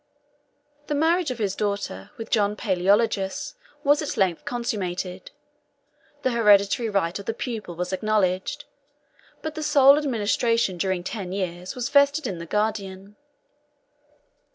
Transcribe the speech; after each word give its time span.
The 0.87 0.95
marriage 0.95 1.29
of 1.29 1.37
his 1.37 1.55
daughter 1.55 2.09
with 2.17 2.31
John 2.31 2.55
Palæologus 2.55 3.53
was 3.83 4.01
at 4.01 4.17
length 4.17 4.45
consummated: 4.45 5.29
the 6.23 6.31
hereditary 6.31 6.89
right 6.89 7.19
of 7.19 7.27
the 7.27 7.35
pupil 7.35 7.75
was 7.75 7.93
acknowledged; 7.93 8.65
but 9.43 9.53
the 9.53 9.61
sole 9.61 9.99
administration 9.99 10.79
during 10.79 11.03
ten 11.03 11.31
years 11.31 11.75
was 11.75 11.89
vested 11.89 12.25
in 12.25 12.39
the 12.39 12.47
guardian. 12.47 13.15